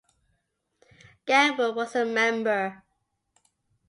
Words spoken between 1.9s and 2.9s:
a member.